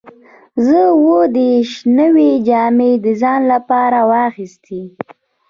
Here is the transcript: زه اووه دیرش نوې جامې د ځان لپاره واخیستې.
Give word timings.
زه 0.65 0.79
اووه 0.93 1.21
دیرش 1.35 1.71
نوې 1.99 2.29
جامې 2.47 2.91
د 3.03 3.05
ځان 3.21 3.41
لپاره 3.53 3.99
واخیستې. 4.11 4.81